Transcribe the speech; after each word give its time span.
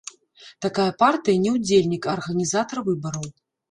Такая 0.65 0.87
партыя 1.03 1.43
не 1.45 1.53
ўдзельнік, 1.59 2.03
а 2.11 2.15
арганізатар 2.19 2.87
выбараў. 2.93 3.35